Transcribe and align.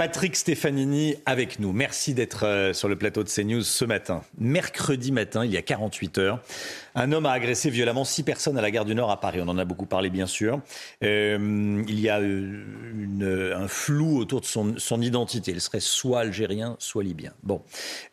Patrick 0.00 0.34
Stefanini 0.34 1.16
avec 1.26 1.58
nous. 1.58 1.74
Merci 1.74 2.14
d'être 2.14 2.46
euh, 2.46 2.72
sur 2.72 2.88
le 2.88 2.96
plateau 2.96 3.22
de 3.22 3.28
CNews 3.28 3.60
ce 3.60 3.84
matin. 3.84 4.22
Mercredi 4.38 5.12
matin, 5.12 5.44
il 5.44 5.50
y 5.50 5.58
a 5.58 5.62
48 5.62 6.16
heures, 6.16 6.40
un 6.94 7.12
homme 7.12 7.26
a 7.26 7.32
agressé 7.32 7.68
violemment 7.68 8.04
six 8.04 8.22
personnes 8.22 8.56
à 8.56 8.62
la 8.62 8.70
gare 8.70 8.86
du 8.86 8.94
Nord 8.94 9.10
à 9.10 9.20
Paris. 9.20 9.40
On 9.42 9.48
en 9.48 9.58
a 9.58 9.66
beaucoup 9.66 9.84
parlé, 9.84 10.08
bien 10.08 10.26
sûr. 10.26 10.60
Euh, 11.04 11.84
il 11.86 12.00
y 12.00 12.08
a 12.08 12.18
euh, 12.18 13.54
un 13.54 13.68
flou 13.68 14.16
autour 14.16 14.40
de 14.40 14.46
son, 14.46 15.02
identité. 15.02 15.50
Il 15.50 15.60
serait 15.60 15.80
soit 15.80 16.20
algérien, 16.20 16.76
soit 16.78 17.04
libyen. 17.04 17.32
Bon. 17.42 17.60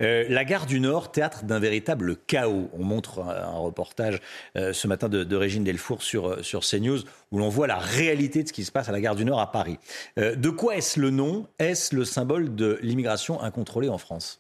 La 0.01 0.43
gare 0.43 0.65
du 0.65 0.81
Nord, 0.81 1.13
théâtre 1.13 1.45
d'un 1.45 1.59
véritable 1.59 2.17
chaos. 2.17 2.69
On 2.77 2.83
montre 2.83 3.19
un, 3.19 3.57
reportage 3.57 4.19
ce 4.55 4.87
matin 4.87 5.07
de, 5.07 5.23
de 5.23 5.35
Régine 5.35 5.63
Delfour 5.63 6.03
sur, 6.03 6.43
sur 6.43 6.61
CNews 6.61 6.99
où 7.31 7.39
l'on 7.39 7.49
voit 7.49 7.67
la 7.67 7.77
réalité 7.77 8.43
de 8.43 8.47
ce 8.47 8.53
qui 8.53 8.63
se 8.63 8.71
passe 8.71 8.89
à 8.89 8.91
la 8.91 9.01
gare 9.01 9.15
du 9.15 9.25
Nord 9.25 9.39
à 9.39 9.51
Paris. 9.51 9.77
De 10.17 10.49
quoi 10.49 10.75
est-ce 10.75 10.99
le 10.99 11.09
nom? 11.09 11.47
Est-ce 11.77 11.95
le 11.95 12.05
symbole 12.05 12.55
de 12.55 12.79
l'immigration 12.81 13.39
incontrôlée 13.39 13.87
en 13.87 13.99
France? 13.99 14.39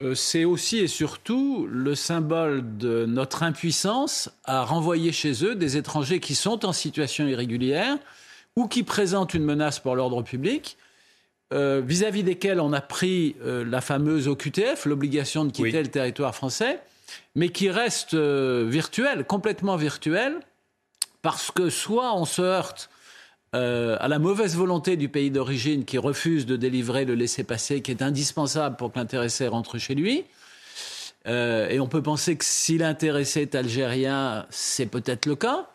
Euh, 0.00 0.14
c'est 0.14 0.44
aussi 0.44 0.78
et 0.78 0.86
surtout 0.86 1.66
le 1.68 1.96
symbole 1.96 2.78
de 2.78 3.04
notre 3.04 3.42
impuissance 3.42 4.30
à 4.44 4.64
renvoyer 4.64 5.10
chez 5.10 5.44
eux 5.44 5.56
des 5.56 5.76
étrangers 5.76 6.20
qui 6.20 6.36
sont 6.36 6.64
en 6.64 6.72
situation 6.72 7.26
irrégulière 7.26 7.98
ou 8.54 8.68
qui 8.68 8.84
présentent 8.84 9.34
une 9.34 9.42
menace 9.42 9.80
pour 9.80 9.96
l'ordre 9.96 10.22
public, 10.22 10.76
euh, 11.52 11.82
vis-à-vis 11.84 12.22
desquels 12.22 12.60
on 12.60 12.72
a 12.72 12.80
pris 12.80 13.34
euh, 13.42 13.64
la 13.64 13.80
fameuse 13.80 14.28
OQTF, 14.28 14.84
l'obligation 14.86 15.44
de 15.44 15.50
quitter 15.50 15.78
Oui. 15.78 15.82
le 15.82 15.90
territoire 15.90 16.32
français, 16.32 16.80
mais 17.34 17.48
qui 17.48 17.68
reste 17.68 18.14
euh, 18.14 18.66
virtuelle, 18.68 19.24
complètement 19.24 19.74
virtuelle, 19.74 20.38
parce 21.22 21.50
que 21.50 21.70
soit 21.70 22.14
on 22.14 22.24
se 22.24 22.42
heurte 22.42 22.88
euh, 23.54 23.96
à 24.00 24.08
la 24.08 24.18
mauvaise 24.18 24.56
volonté 24.56 24.96
du 24.96 25.08
pays 25.08 25.30
d'origine 25.30 25.84
qui 25.84 25.96
refuse 25.96 26.44
de 26.44 26.56
délivrer 26.56 27.04
le 27.04 27.14
laissez-passer 27.14 27.80
qui 27.80 27.90
est 27.90 28.02
indispensable 28.02 28.76
pour 28.76 28.92
que 28.92 28.98
l'intéressé 28.98 29.48
rentre 29.48 29.78
chez 29.78 29.94
lui. 29.94 30.24
Euh, 31.26 31.68
et 31.68 31.80
on 31.80 31.88
peut 31.88 32.02
penser 32.02 32.36
que 32.36 32.44
si 32.44 32.78
l'intéressé 32.78 33.42
est 33.42 33.54
algérien, 33.54 34.46
c'est 34.50 34.86
peut-être 34.86 35.26
le 35.26 35.36
cas. 35.36 35.68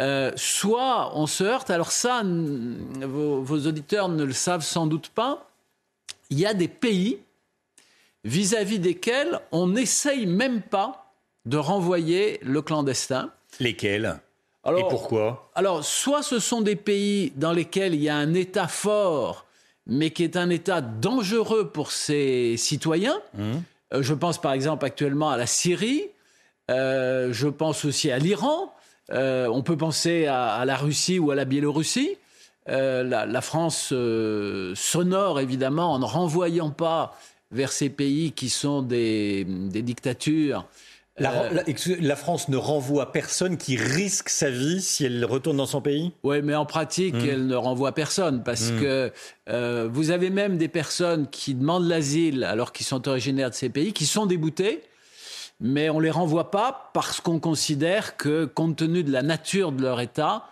Euh, 0.00 0.32
soit 0.36 1.16
on 1.16 1.26
se 1.26 1.44
heurte, 1.44 1.70
alors 1.70 1.92
ça, 1.92 2.22
vos, 2.24 3.42
vos 3.42 3.66
auditeurs 3.66 4.08
ne 4.08 4.24
le 4.24 4.32
savent 4.32 4.64
sans 4.64 4.86
doute 4.86 5.08
pas, 5.08 5.48
il 6.30 6.40
y 6.40 6.46
a 6.46 6.54
des 6.54 6.68
pays 6.68 7.18
vis-à-vis 8.24 8.78
desquels 8.78 9.40
on 9.52 9.68
n'essaye 9.68 10.26
même 10.26 10.62
pas 10.62 11.12
de 11.44 11.56
renvoyer 11.56 12.40
le 12.42 12.62
clandestin. 12.62 13.30
Lesquels? 13.60 14.18
Et 14.64 14.68
Alors, 14.68 14.88
pourquoi 14.88 15.50
alors, 15.54 15.84
soit 15.84 16.22
ce 16.22 16.38
sont 16.38 16.60
des 16.62 16.76
pays 16.76 17.32
dans 17.36 17.52
lesquels 17.52 17.94
il 17.94 18.02
y 18.02 18.08
a 18.08 18.16
un 18.16 18.34
État 18.34 18.66
fort, 18.68 19.44
mais 19.86 20.10
qui 20.10 20.24
est 20.24 20.36
un 20.36 20.48
État 20.50 20.80
dangereux 20.80 21.68
pour 21.68 21.90
ses 21.92 22.56
citoyens. 22.56 23.20
Euh, 23.38 24.02
je 24.02 24.14
pense 24.14 24.40
par 24.40 24.52
exemple 24.52 24.84
actuellement 24.86 25.30
à 25.30 25.36
la 25.36 25.46
Syrie, 25.46 26.04
Euh, 26.70 27.30
je 27.32 27.46
pense 27.48 27.84
aussi 27.84 28.10
à 28.10 28.18
l'Iran, 28.18 28.72
Euh, 29.10 29.48
on 29.52 29.62
peut 29.62 29.76
penser 29.76 30.24
à, 30.24 30.54
à 30.54 30.64
la 30.64 30.76
Russie 30.76 31.18
ou 31.18 31.30
à 31.30 31.34
la 31.34 31.44
Biélorussie. 31.44 32.16
La, 32.66 33.26
la 33.26 33.40
France 33.42 33.92
s'honore 34.74 35.40
évidemment 35.40 35.92
en 35.92 35.98
ne 35.98 36.06
renvoyant 36.06 36.70
pas 36.70 37.14
vers 37.50 37.70
ces 37.70 37.90
pays 37.90 38.32
qui 38.32 38.48
sont 38.48 38.80
des, 38.80 39.44
des 39.44 39.82
dictatures. 39.82 40.64
La, 41.18 41.44
Euh, 41.44 41.62
la- 42.00 42.16
France 42.16 42.48
ne 42.48 42.56
renvoie 42.56 43.12
personne 43.12 43.56
qui 43.56 43.76
risque 43.76 44.28
sa 44.28 44.50
vie 44.50 44.80
si 44.82 45.04
elle 45.04 45.24
retourne 45.24 45.56
dans 45.58 45.66
son 45.66 45.80
pays? 45.80 46.12
Oui, 46.24 46.42
mais 46.42 46.54
en 46.56 46.66
pratique, 46.66 47.14
elle 47.14 47.46
ne 47.46 47.54
renvoie 47.54 47.92
personne 47.92 48.42
parce 48.42 48.70
que 48.72 49.12
euh, 49.48 49.88
vous 49.92 50.10
avez 50.10 50.30
même 50.30 50.58
des 50.58 50.68
personnes 50.68 51.28
qui 51.28 51.54
demandent 51.54 51.86
l'asile 51.86 52.42
alors 52.42 52.72
qu'ils 52.72 52.86
sont 52.86 53.06
originaires 53.06 53.50
de 53.50 53.54
ces 53.54 53.68
pays, 53.68 53.92
qui 53.92 54.06
sont 54.06 54.26
déboutées, 54.26 54.82
mais 55.60 55.88
on 55.88 56.00
les 56.00 56.10
renvoie 56.10 56.50
pas 56.50 56.90
parce 56.94 57.20
qu'on 57.20 57.38
considère 57.38 58.16
que, 58.16 58.44
compte 58.44 58.76
tenu 58.76 59.04
de 59.04 59.12
la 59.12 59.22
nature 59.22 59.70
de 59.70 59.82
leur 59.82 60.00
État, 60.00 60.46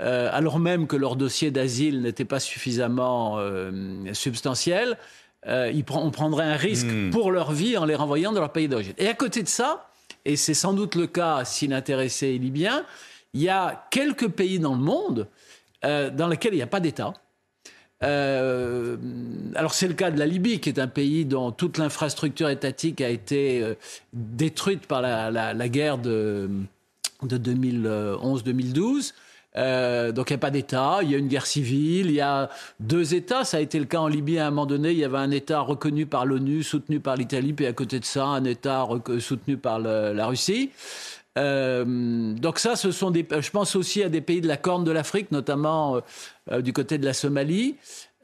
euh, 0.00 0.28
alors 0.32 0.58
même 0.58 0.88
que 0.88 0.96
leur 0.96 1.14
dossier 1.14 1.52
d'asile 1.52 2.02
n'était 2.02 2.24
pas 2.24 2.40
suffisamment 2.40 3.36
euh, 3.38 3.70
substantiel, 4.12 4.96
on 5.46 6.10
prendrait 6.10 6.44
un 6.46 6.56
risque 6.56 6.88
pour 7.12 7.30
leur 7.30 7.52
vie 7.52 7.76
en 7.78 7.84
les 7.84 7.94
renvoyant 7.94 8.32
dans 8.32 8.40
leur 8.40 8.52
pays 8.52 8.68
d'origine. 8.68 8.92
Et 8.98 9.08
à 9.08 9.14
côté 9.14 9.42
de 9.42 9.48
ça, 9.48 9.89
et 10.24 10.36
c'est 10.36 10.54
sans 10.54 10.72
doute 10.72 10.94
le 10.94 11.06
cas 11.06 11.44
si 11.44 11.66
l'intéressé 11.66 12.34
est 12.34 12.38
libyen, 12.38 12.84
il 13.32 13.42
y 13.42 13.48
a 13.48 13.86
quelques 13.90 14.28
pays 14.28 14.58
dans 14.58 14.74
le 14.74 14.80
monde 14.80 15.28
euh, 15.84 16.10
dans 16.10 16.28
lesquels 16.28 16.52
il 16.52 16.56
n'y 16.56 16.62
a 16.62 16.66
pas 16.66 16.80
d'État. 16.80 17.14
Euh, 18.02 18.96
alors 19.54 19.74
c'est 19.74 19.88
le 19.88 19.94
cas 19.94 20.10
de 20.10 20.18
la 20.18 20.26
Libye, 20.26 20.58
qui 20.58 20.70
est 20.70 20.78
un 20.78 20.88
pays 20.88 21.26
dont 21.26 21.52
toute 21.52 21.76
l'infrastructure 21.78 22.48
étatique 22.48 23.00
a 23.02 23.10
été 23.10 23.62
euh, 23.62 23.74
détruite 24.12 24.86
par 24.86 25.02
la, 25.02 25.68
guerre 25.68 25.98
de 25.98 26.50
2011-2012. 27.22 29.12
Euh, 29.56 30.12
donc 30.12 30.30
il 30.30 30.34
n'y 30.34 30.36
a 30.36 30.38
pas 30.38 30.50
d'État, 30.50 31.00
il 31.02 31.10
y 31.10 31.14
a 31.14 31.18
une 31.18 31.26
guerre 31.26 31.46
civile, 31.46 32.06
il 32.06 32.14
y 32.14 32.20
a 32.20 32.48
deux 32.78 33.14
États. 33.14 33.44
Ça 33.44 33.56
a 33.56 33.60
été 33.60 33.78
le 33.78 33.84
cas 33.84 33.98
en 33.98 34.08
Libye 34.08 34.38
à 34.38 34.46
un 34.46 34.50
moment 34.50 34.66
donné. 34.66 34.92
Il 34.92 34.98
y 34.98 35.04
avait 35.04 35.18
un 35.18 35.30
État 35.30 35.60
reconnu 35.60 36.06
par 36.06 36.26
l'ONU, 36.26 36.62
soutenu 36.62 37.00
par 37.00 37.16
l'Italie, 37.16 37.52
puis 37.52 37.66
à 37.66 37.72
côté 37.72 37.98
de 37.98 38.04
ça, 38.04 38.26
un 38.26 38.44
État 38.44 38.86
soutenu 39.18 39.56
par 39.56 39.78
la 39.78 40.26
Russie. 40.26 40.70
Euh, 41.38 42.34
donc 42.34 42.58
ça, 42.58 42.76
ce 42.76 42.90
sont 42.90 43.10
des. 43.10 43.26
Je 43.30 43.50
pense 43.50 43.76
aussi 43.76 44.02
à 44.02 44.08
des 44.08 44.20
pays 44.20 44.40
de 44.40 44.48
la 44.48 44.56
Corne 44.56 44.84
de 44.84 44.90
l'Afrique, 44.90 45.30
notamment 45.30 45.96
euh, 45.96 46.00
euh, 46.50 46.62
du 46.62 46.72
côté 46.72 46.98
de 46.98 47.04
la 47.04 47.12
Somalie. 47.12 47.76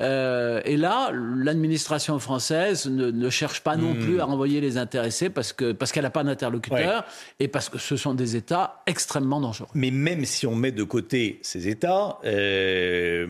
Euh, 0.02 0.60
et 0.66 0.76
là, 0.76 1.10
l'administration 1.12 2.18
française 2.18 2.86
ne, 2.86 3.10
ne 3.10 3.30
cherche 3.30 3.62
pas 3.62 3.76
non 3.76 3.94
plus 3.94 4.20
à 4.20 4.26
renvoyer 4.26 4.60
les 4.60 4.76
intéressés 4.76 5.30
parce 5.30 5.54
que 5.54 5.72
parce 5.72 5.90
qu'elle 5.90 6.02
n'a 6.02 6.10
pas 6.10 6.22
d'interlocuteur 6.22 7.04
et 7.40 7.48
parce 7.48 7.70
que 7.70 7.78
ce 7.78 7.96
sont 7.96 8.12
des 8.12 8.36
États 8.36 8.82
extrêmement 8.86 9.40
dangereux. 9.40 9.68
Mais 9.72 9.90
même 9.90 10.26
si 10.26 10.46
on 10.46 10.54
met 10.54 10.70
de 10.70 10.82
côté 10.82 11.38
ces 11.40 11.66
États, 11.68 12.18
euh, 12.26 13.26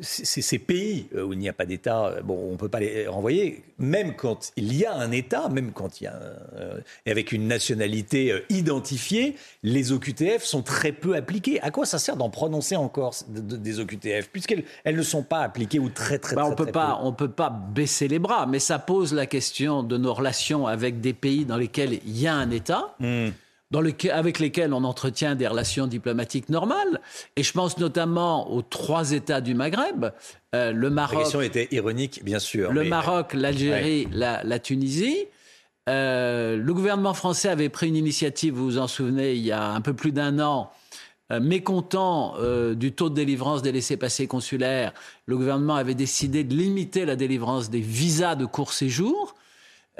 ces 0.00 0.58
pays 0.58 1.08
où 1.14 1.34
il 1.34 1.38
n'y 1.38 1.48
a 1.50 1.52
pas 1.52 1.66
d'État, 1.66 2.14
bon, 2.24 2.48
on 2.48 2.52
ne 2.52 2.56
peut 2.56 2.70
pas 2.70 2.80
les 2.80 3.06
renvoyer. 3.06 3.62
Même 3.78 4.14
quand 4.16 4.52
il 4.56 4.74
y 4.74 4.86
a 4.86 4.94
un 4.94 5.10
État, 5.12 5.50
même 5.50 5.72
quand 5.72 6.00
il 6.00 6.04
y 6.04 6.06
a 6.06 6.14
un- 6.16 6.58
euh, 6.60 6.80
avec 7.06 7.30
une 7.32 7.46
nationalité 7.46 8.32
euh, 8.32 8.40
identifiée, 8.48 9.36
les 9.62 9.92
OQTF 9.92 10.44
sont 10.44 10.62
très 10.62 10.92
peu 10.92 11.14
appliquées. 11.14 11.60
À 11.60 11.70
quoi 11.70 11.84
ça 11.84 11.98
sert 11.98 12.16
d'en 12.16 12.30
prononcer 12.30 12.74
encore 12.76 13.14
de- 13.28 13.40
de- 13.42 13.56
des 13.56 13.80
OQTF 13.80 14.30
puisqu'elles 14.30 14.64
elles 14.84 14.96
ne 14.96 15.02
sont 15.02 15.22
pas 15.22 15.40
appliquées 15.40 15.57
ou 15.78 15.88
très 15.88 16.18
très, 16.18 16.34
Bah, 16.36 16.42
très, 16.42 16.50
on 16.52 16.54
peut 16.54 16.64
très 16.64 16.72
pas, 16.72 16.98
peu 17.00 17.06
on 17.06 17.12
peut 17.12 17.30
pas 17.30 17.50
baisser 17.50 18.08
les 18.08 18.18
bras, 18.18 18.46
mais 18.46 18.58
ça 18.58 18.78
pose 18.78 19.12
la 19.12 19.26
question 19.26 19.82
de 19.82 19.96
nos 19.96 20.14
relations 20.14 20.66
avec 20.66 21.00
des 21.00 21.12
pays 21.12 21.44
dans 21.44 21.56
lesquels 21.56 22.00
il 22.04 22.18
y 22.18 22.26
a 22.26 22.34
un 22.34 22.50
État. 22.50 22.94
Hmm. 23.00 23.28
Dans 23.70 23.82
avec 24.12 24.38
lesquels 24.38 24.72
on 24.72 24.82
entretient 24.82 25.34
des 25.34 25.46
relations 25.46 25.86
diplomatiques 25.86 26.48
normales. 26.48 27.02
Et 27.36 27.42
je 27.42 27.52
pense 27.52 27.76
notamment 27.76 28.50
aux 28.50 28.62
trois 28.62 29.12
États 29.12 29.42
du 29.42 29.54
Maghreb, 29.54 30.06
euh, 30.54 30.72
le 30.72 30.88
La 30.88 30.94
Maroc, 30.94 31.18
question 31.18 31.42
était 31.42 31.68
ironique, 31.70 32.24
bien 32.24 32.38
sûr. 32.38 32.72
le 32.72 32.84
mais- 32.84 32.88
Maroc, 32.88 33.34
l'Algérie, 33.34 34.08
la, 34.10 34.42
la 34.42 34.58
Tunisie. 34.58 35.26
Euh, 35.90 36.56
le 36.56 36.74
gouvernement 36.74 37.12
français 37.12 37.48
avait 37.50 37.68
pris 37.68 37.88
une 37.88 37.96
initiative, 37.96 38.54
vous 38.54 38.64
vous 38.64 38.78
en 38.78 38.88
souvenez, 38.88 39.34
il 39.34 39.44
y 39.44 39.52
a 39.52 39.70
un 39.72 39.80
peu 39.82 39.92
plus 39.92 40.12
d'un 40.12 40.38
an, 40.40 40.70
mécontent 41.30 42.34
euh, 42.38 42.74
du 42.74 42.92
taux 42.92 43.10
de 43.10 43.14
délivrance 43.14 43.60
des 43.62 43.72
laissés-passer 43.72 44.26
consulaires. 44.26 44.92
Le 45.26 45.36
gouvernement 45.36 45.74
avait 45.74 45.94
décidé 45.94 46.44
de 46.44 46.54
limiter 46.54 47.04
la 47.04 47.16
délivrance 47.16 47.68
des 47.68 47.80
visas 47.80 48.34
de 48.34 48.46
court 48.46 48.72
séjour. 48.72 49.34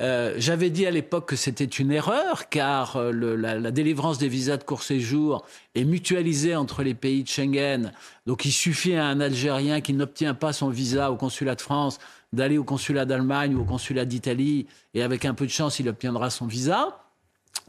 Euh, 0.01 0.35
J'avais 0.39 0.71
dit 0.71 0.87
à 0.87 0.91
l'époque 0.91 1.29
que 1.29 1.37
c'était 1.37 1.65
une 1.65 1.91
erreur, 1.91 2.49
car 2.49 2.97
euh, 2.97 3.11
le- 3.11 3.35
la, 3.37 3.59
la 3.59 3.71
délivrance 3.73 4.17
des 4.17 4.29
visas 4.29 4.57
de 4.57 4.63
court 4.63 4.85
séjour 4.85 5.45
est 5.75 5.85
mutualisée 5.85 6.55
entre 6.55 6.83
les 6.83 6.95
pays 6.95 7.25
de 7.25 7.29
Schengen. 7.29 7.93
Donc 8.25 8.45
il 8.45 8.53
suffit 8.53 8.95
à 8.95 9.07
un 9.07 9.21
Algérien 9.21 9.81
qui 9.81 9.93
n'obtient 9.93 10.35
pas 10.35 10.53
son 10.53 10.69
visa 10.69 11.11
au 11.11 11.17
consulat 11.17 11.57
de 11.57 11.61
France 11.61 11.99
d'aller 12.33 12.59
au 12.59 12.65
consulat 12.65 13.07
d'Allemagne 13.07 13.55
ou 13.57 13.63
au 13.63 13.65
consulat 13.65 14.05
d'Italie, 14.05 14.67
et 14.95 15.03
avec 15.03 15.25
un 15.25 15.35
peu 15.35 15.47
de 15.47 15.51
chance, 15.51 15.79
il 15.81 15.89
obtiendra 15.89 16.31
son 16.31 16.47
visa. 16.47 17.01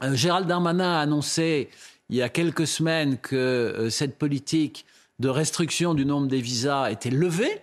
Euh, 0.04 0.14
Gérald 0.14 0.48
Darmanin 0.48 0.98
a 0.98 1.00
annoncé 1.00 1.70
il 2.10 2.16
y 2.16 2.22
a 2.22 2.30
quelques 2.30 2.68
semaines 2.68 3.18
que 3.18 3.36
euh, 3.36 3.90
cette 3.90 4.18
politique 4.18 4.86
de 5.20 5.30
restriction 5.30 5.94
du 5.94 6.06
nombre 6.06 6.28
des 6.28 6.42
visas 6.42 6.90
était 6.92 7.10
levée. 7.10 7.62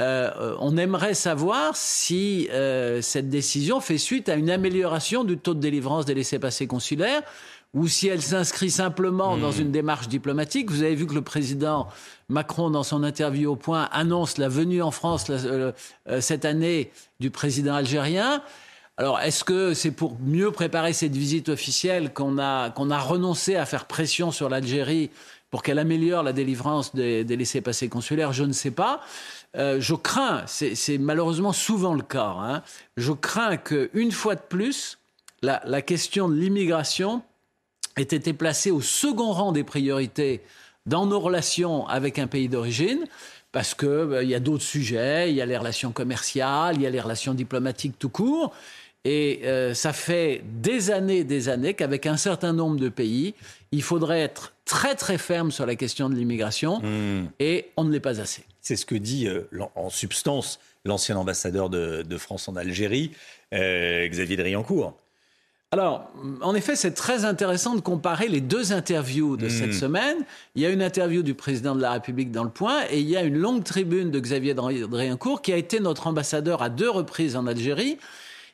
Euh, 0.00 0.56
on 0.58 0.76
aimerait 0.76 1.14
savoir 1.14 1.76
si 1.76 2.48
euh, 2.50 3.00
cette 3.00 3.28
décision 3.28 3.80
fait 3.80 3.98
suite 3.98 4.28
à 4.28 4.34
une 4.34 4.50
amélioration 4.50 5.22
du 5.22 5.38
taux 5.38 5.54
de 5.54 5.60
délivrance 5.60 6.04
des 6.04 6.14
laissés-passer 6.14 6.66
consulaires 6.66 7.22
ou 7.74 7.86
si 7.88 8.08
elle 8.08 8.22
s'inscrit 8.22 8.70
simplement 8.70 9.36
dans 9.36 9.52
hmm. 9.52 9.60
une 9.60 9.72
démarche 9.72 10.08
diplomatique. 10.08 10.70
Vous 10.70 10.82
avez 10.82 10.94
vu 10.94 11.06
que 11.06 11.14
le 11.14 11.22
président 11.22 11.88
Macron, 12.28 12.70
dans 12.70 12.82
son 12.82 13.02
interview 13.02 13.52
au 13.52 13.56
point, 13.56 13.88
annonce 13.92 14.38
la 14.38 14.48
venue 14.48 14.82
en 14.82 14.90
France 14.90 15.26
euh, 15.30 15.72
cette 16.20 16.44
année 16.44 16.90
du 17.20 17.30
président 17.30 17.74
algérien. 17.74 18.42
Alors, 18.96 19.18
est-ce 19.18 19.42
que 19.42 19.74
c'est 19.74 19.90
pour 19.90 20.16
mieux 20.20 20.52
préparer 20.52 20.92
cette 20.92 21.16
visite 21.16 21.48
officielle 21.48 22.12
qu'on 22.12 22.38
a, 22.38 22.70
qu'on 22.70 22.90
a 22.90 22.98
renoncé 22.98 23.56
à 23.56 23.66
faire 23.66 23.86
pression 23.86 24.30
sur 24.30 24.48
l'Algérie 24.48 25.10
pour 25.50 25.64
qu'elle 25.64 25.80
améliore 25.80 26.22
la 26.22 26.32
délivrance 26.32 26.94
des, 26.94 27.24
laissés-passer 27.24 27.88
consulaires? 27.88 28.32
Je 28.32 28.44
ne 28.44 28.52
sais 28.52 28.70
pas. 28.70 29.00
Euh, 29.56 29.80
je 29.80 29.94
crains, 29.94 30.44
c'est 30.46 30.98
malheureusement 30.98 31.52
souvent 31.52 31.94
le 31.94 32.02
cas, 32.02 32.34
hein, 32.38 32.62
je 32.96 33.12
crains 33.12 33.56
qu'une 33.56 34.10
fois 34.10 34.34
de 34.34 34.40
plus, 34.48 34.98
la, 35.42 35.82
question 35.82 36.28
de 36.28 36.34
l'immigration 36.34 37.22
ait 37.96 38.02
été 38.02 38.32
placée 38.32 38.70
au 38.70 38.80
second 38.80 39.32
rang 39.32 39.52
des 39.52 39.62
priorités 39.62 40.40
dans 40.86 41.06
nos 41.06 41.20
relations 41.20 41.86
avec 41.86 42.18
un 42.18 42.26
pays 42.26 42.48
d'origine, 42.48 43.06
parce 43.52 43.74
qu'il 43.74 43.88
euh, 43.88 44.22
il 44.24 44.28
y 44.28 44.34
a 44.34 44.40
d'autres 44.40 44.64
sujets, 44.64 45.30
il 45.30 45.36
y 45.36 45.40
a 45.40 45.46
les 45.46 45.56
relations 45.56 45.92
commerciales, 45.92 46.76
il 46.76 46.82
y 46.82 46.86
a 46.86 46.90
les 46.90 47.00
relations 47.00 47.34
diplomatiques 47.34 47.98
tout 47.98 48.08
court. 48.08 48.52
Et 49.04 49.42
euh, 49.44 49.74
ça 49.74 49.92
fait 49.92 50.42
des 50.60 50.90
années 50.90 51.24
des 51.24 51.50
années 51.50 51.74
qu'avec 51.74 52.06
un 52.06 52.16
certain 52.16 52.54
nombre 52.54 52.80
de 52.80 52.88
pays, 52.88 53.34
il 53.70 53.82
faudrait 53.82 54.20
être 54.20 54.54
très 54.64 54.94
très 54.94 55.18
ferme 55.18 55.50
sur 55.50 55.66
la 55.66 55.76
question 55.76 56.08
de 56.08 56.14
l'immigration 56.14 56.80
hmm. 56.80 57.28
et 57.38 57.70
on 57.76 57.84
ne 57.84 57.92
l'est 57.92 58.00
pas 58.00 58.20
assez. 58.20 58.44
C'est 58.62 58.76
ce 58.76 58.86
que 58.86 58.94
dit 58.94 59.28
euh, 59.28 59.46
en 59.74 59.90
substance 59.90 60.58
l'ancien 60.86 61.16
ambassadeur 61.16 61.68
de, 61.68 62.16
France 62.18 62.48
en 62.48 62.56
Algérie, 62.56 63.10
euh, 63.52 64.06
Xavier 64.08 64.36
Driancourt. 64.36 64.94
Alors, 65.70 66.12
en 66.40 66.54
effet, 66.54 66.76
c'est 66.76 66.92
très 66.92 67.24
intéressant 67.24 67.74
de 67.74 67.80
comparer 67.80 68.28
les 68.28 68.40
deux 68.40 68.72
interviews 68.72 69.36
de 69.36 69.48
cette 69.48 69.70
hmm. 69.70 69.72
semaine. 69.72 70.16
Il 70.54 70.62
y 70.62 70.66
a 70.66 70.70
une 70.70 70.82
interview 70.82 71.22
du 71.22 71.34
président 71.34 71.74
de 71.74 71.82
la 71.82 71.92
République 71.92 72.30
dans 72.30 72.44
Le 72.44 72.50
Point 72.50 72.82
et 72.90 73.00
il 73.00 73.08
y 73.08 73.16
a 73.16 73.22
une 73.22 73.36
longue 73.36 73.64
tribune 73.64 74.10
de 74.10 74.20
Xavier 74.20 74.54
Driancourt 74.54 75.42
qui 75.42 75.52
a 75.52 75.56
été 75.56 75.80
notre 75.80 76.06
ambassadeur 76.06 76.62
à 76.62 76.68
deux 76.68 76.88
reprises 76.88 77.34
en 77.34 77.46
Algérie 77.46 77.98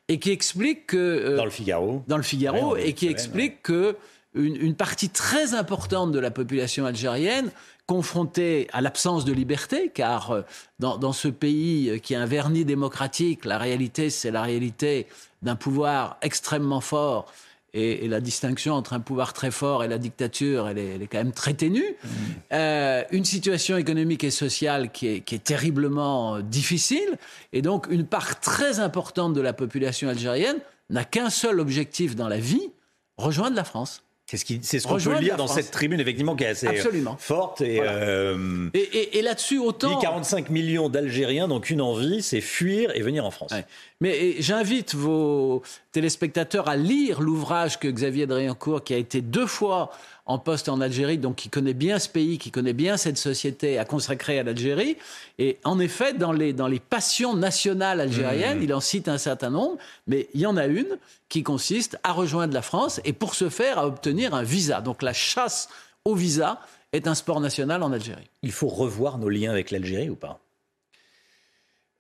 et 0.08 0.18
qui 0.18 0.30
explique 0.30 0.86
que 0.86 0.96
euh, 0.96 1.36
dans 1.36 1.44
le 1.44 1.50
Figaro, 1.50 2.02
dans 2.08 2.16
le 2.16 2.22
Figaro, 2.22 2.76
et 2.76 2.92
qui 2.92 3.06
explique 3.06 3.62
que 3.62 3.96
une, 4.34 4.74
partie 4.74 5.08
très 5.08 5.54
importante 5.54 6.12
de 6.12 6.18
la 6.18 6.30
population 6.30 6.86
algérienne 6.86 7.50
confrontée 7.86 8.68
à 8.72 8.80
l'absence 8.80 9.24
de 9.24 9.32
liberté, 9.32 9.90
car 9.92 10.30
euh, 10.30 10.42
dans, 10.78 10.96
dans, 10.96 11.12
ce 11.12 11.26
pays 11.26 11.90
euh, 11.90 11.98
qui 11.98 12.14
a 12.14 12.20
un 12.20 12.26
vernis 12.26 12.64
démocratique, 12.64 13.44
la 13.44 13.58
réalité, 13.58 14.10
c'est 14.10 14.30
la 14.30 14.42
réalité 14.42 15.06
d'un 15.42 15.56
pouvoir 15.56 16.18
extrêmement 16.22 16.80
fort 16.80 17.32
et, 17.74 18.08
la 18.08 18.20
distinction 18.20 18.74
entre 18.74 18.92
un 18.92 19.00
pouvoir 19.00 19.32
très 19.32 19.50
fort 19.50 19.84
et 19.84 19.88
la 19.88 19.98
dictature, 19.98 20.68
elle 20.68 20.78
est, 20.78 21.08
quand 21.10 21.18
même 21.18 21.32
très 21.32 21.54
ténue. 21.54 21.84
Mmh. 22.02 22.08
Euh, 22.52 23.02
une 23.10 23.24
situation 23.24 23.76
économique 23.76 24.24
et 24.24 24.30
sociale 24.30 24.90
qui 24.90 25.08
est, 25.08 25.20
qui 25.20 25.34
est, 25.34 25.44
terriblement 25.44 26.36
euh, 26.36 26.42
difficile, 26.42 27.18
et 27.52 27.62
donc 27.62 27.86
une 27.90 28.06
part 28.06 28.40
très 28.40 28.80
importante 28.80 29.34
de 29.34 29.40
la 29.40 29.52
population 29.52 30.08
algérienne 30.08 30.58
n'a 30.90 31.04
qu'un 31.04 31.30
seul 31.30 31.60
objectif 31.60 32.16
dans 32.16 32.28
la 32.28 32.38
vie, 32.38 32.70
rejoindre 33.16 33.56
la 33.56 33.64
France. 33.64 34.02
C'est 34.36 34.78
ce 34.78 34.86
qu'on 34.86 34.98
peut 34.98 35.18
lire 35.18 35.36
dans 35.36 35.48
cette 35.48 35.70
tribune, 35.72 35.98
effectivement, 35.98 36.36
qui 36.36 36.44
est 36.44 36.48
assez 36.48 36.68
Absolument. 36.68 37.16
forte. 37.18 37.62
Euh, 37.62 38.68
et, 38.74 38.78
et, 38.78 39.18
et, 39.18 39.22
là-dessus, 39.22 39.58
autant. 39.58 39.98
45 39.98 40.50
millions 40.50 40.88
d'Algériens, 40.88 41.48
donc 41.48 41.68
une 41.68 41.80
envie, 41.80 42.22
c'est 42.22 42.40
fuir 42.40 42.94
et 42.94 43.00
venir 43.00 43.24
en 43.24 43.32
France. 43.32 43.52
Mais 44.00 44.36
j'invite 44.40 44.94
vos 44.94 45.62
téléspectateurs 45.92 46.68
à 46.68 46.76
lire 46.76 47.20
l'ouvrage 47.20 47.78
que 47.78 47.86
Xavier 47.86 48.26
Driancourt, 48.26 48.82
qui 48.82 48.94
a 48.94 48.96
été 48.96 49.20
deux 49.20 49.46
fois 49.46 49.90
en 50.24 50.38
poste 50.38 50.70
en 50.70 50.80
Algérie, 50.80 51.18
donc 51.18 51.36
qui 51.36 51.50
connaît 51.50 51.74
bien 51.74 51.98
ce 51.98 52.08
pays, 52.08 52.38
qui 52.38 52.50
connaît 52.50 52.72
bien 52.72 52.96
cette 52.96 53.18
société, 53.18 53.78
a 53.78 53.84
consacré 53.84 54.38
à 54.38 54.42
l'Algérie. 54.42 54.96
Et 55.38 55.58
en 55.64 55.78
effet, 55.78 56.14
dans 56.14 56.32
les, 56.32 56.54
dans 56.54 56.68
les 56.68 56.80
passions 56.80 57.34
nationales 57.34 58.00
algériennes, 58.00 58.60
mmh. 58.60 58.62
il 58.62 58.72
en 58.72 58.80
cite 58.80 59.08
un 59.08 59.18
certain 59.18 59.50
nombre, 59.50 59.76
mais 60.06 60.28
il 60.32 60.40
y 60.40 60.46
en 60.46 60.56
a 60.56 60.66
une 60.66 60.96
qui 61.28 61.42
consiste 61.42 61.98
à 62.02 62.12
rejoindre 62.12 62.54
la 62.54 62.62
France 62.62 63.00
et 63.04 63.12
pour 63.12 63.34
ce 63.34 63.50
faire 63.50 63.78
à 63.78 63.86
obtenir 63.86 64.34
un 64.34 64.44
visa. 64.44 64.80
Donc 64.80 65.02
la 65.02 65.12
chasse 65.12 65.68
au 66.06 66.14
visa 66.14 66.60
est 66.92 67.06
un 67.06 67.14
sport 67.14 67.40
national 67.40 67.82
en 67.82 67.92
Algérie. 67.92 68.30
Il 68.42 68.52
faut 68.52 68.68
revoir 68.68 69.18
nos 69.18 69.28
liens 69.28 69.50
avec 69.50 69.70
l'Algérie 69.70 70.08
ou 70.08 70.16
pas? 70.16 70.40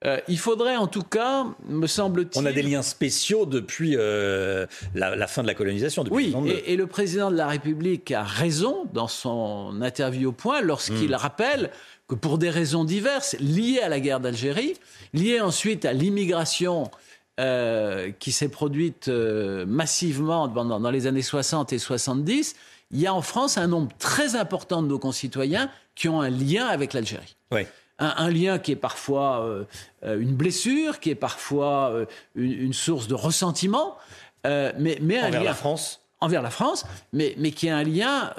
Euh, 0.06 0.18
il 0.28 0.38
faudrait 0.38 0.76
en 0.76 0.86
tout 0.86 1.02
cas, 1.02 1.46
me 1.68 1.86
semble-t-il. 1.86 2.42
On 2.42 2.46
a 2.46 2.52
des 2.52 2.62
liens 2.62 2.82
spéciaux 2.82 3.44
depuis 3.44 3.96
euh, 3.96 4.66
la, 4.94 5.26
fin 5.26 5.42
de 5.42 5.46
la 5.46 5.54
colonisation. 5.54 6.04
oui, 6.10 6.34
et, 6.66 6.76
le 6.76 6.86
président 6.86 7.30
de 7.30 7.36
la 7.36 7.46
République 7.46 8.10
a 8.10 8.22
raison 8.22 8.86
dans 8.94 9.08
son 9.08 9.82
interview 9.82 10.30
au 10.30 10.32
point 10.32 10.62
lorsqu'il 10.62 11.10
hmm. 11.10 11.14
rappelle 11.14 11.70
que 12.08 12.14
pour 12.14 12.38
des 12.38 12.48
raisons 12.48 12.84
diverses, 12.84 13.36
liées 13.40 13.80
à 13.80 13.90
la 13.90 14.00
guerre 14.00 14.20
d'Algérie, 14.20 14.74
liées 15.12 15.40
ensuite 15.40 15.84
à 15.84 15.92
l'immigration 15.92 16.90
euh, 17.38 18.10
qui 18.18 18.32
s'est 18.32 18.48
produite 18.48 19.08
massivement 19.08 20.48
dans, 20.48 20.80
dans 20.80 20.90
les 20.90 21.06
années 21.06 21.22
60 21.22 21.74
et 21.74 21.78
70, 21.78 22.56
il 22.92 23.00
y 23.00 23.06
a 23.06 23.12
en 23.12 23.22
France 23.22 23.58
un 23.58 23.66
nombre 23.66 23.92
très 23.98 24.34
important 24.34 24.82
de 24.82 24.88
nos 24.88 24.98
concitoyens 24.98 25.70
qui 25.94 26.08
ont 26.08 26.22
un 26.22 26.30
lien 26.30 26.66
avec 26.66 26.94
l'Algérie. 26.94 27.36
Oui 27.52 27.66
un, 28.00 28.30
lien 28.30 28.58
qui 28.58 28.72
est 28.72 28.76
parfois 28.76 29.44
euh, 29.44 29.64
euh, 30.04 30.18
une 30.18 30.34
blessure, 30.34 31.00
qui 31.00 31.10
est 31.10 31.14
parfois 31.14 31.90
euh, 31.90 32.06
une, 32.34 32.72
source 32.72 33.06
de 33.06 33.14
ressentiment, 33.14 33.96
mais, 34.44 34.98
mais 35.00 35.22
envers 35.22 35.42
la 35.42 35.54
France. 35.54 36.00
Envers 36.20 36.42
la 36.42 36.50
France, 36.50 36.84
mais, 37.12 37.34
mais 37.38 37.50
qui 37.50 37.66
est 37.66 37.70
un 37.70 37.84
lien 37.84 38.34